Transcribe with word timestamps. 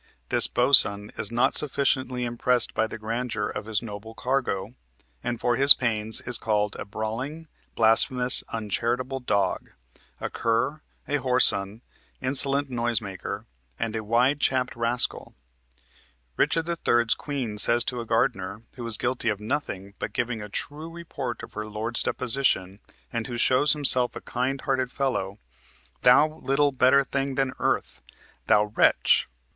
This 0.29 0.47
boatswain 0.47 1.11
is 1.15 1.31
not 1.31 1.53
sufficiently 1.53 2.25
impressed 2.25 2.73
by 2.73 2.87
the 2.87 2.97
grandeur 2.97 3.45
of 3.45 3.65
his 3.65 3.83
noble 3.83 4.15
cargo, 4.15 4.73
and 5.23 5.39
for 5.39 5.57
his 5.57 5.75
pains 5.75 6.21
is 6.21 6.39
called 6.39 6.75
a 6.77 6.85
"brawling, 6.85 7.47
blasphemous, 7.75 8.43
uncharitable 8.49 9.19
dog," 9.19 9.69
a 10.19 10.27
"cur," 10.27 10.81
a 11.07 11.17
"whoreson, 11.19 11.81
insolent 12.19 12.67
noise 12.67 12.99
maker," 12.99 13.45
and 13.77 13.95
a 13.95 14.03
"wide 14.03 14.39
chapped 14.39 14.75
rascal." 14.75 15.35
Richard 16.35 16.67
III.'s 16.67 17.13
Queen 17.13 17.59
says 17.59 17.83
to 17.83 18.01
a 18.01 18.05
gardener, 18.07 18.63
who 18.77 18.87
is 18.87 18.97
guilty 18.97 19.29
of 19.29 19.39
nothing 19.39 19.93
but 19.99 20.13
giving 20.13 20.41
a 20.41 20.49
true 20.49 20.89
report 20.89 21.43
of 21.43 21.53
her 21.53 21.67
lord's 21.67 22.01
deposition 22.01 22.79
and 23.13 23.27
who 23.27 23.37
shows 23.37 23.73
himself 23.73 24.15
a 24.15 24.21
kind 24.21 24.61
hearted 24.61 24.91
fellow, 24.91 25.37
"Thou 26.01 26.39
little 26.39 26.71
better 26.71 27.03
thing 27.03 27.35
than 27.35 27.53
earth," 27.59 28.01
"thou 28.47 28.63
wretch"! 28.63 29.27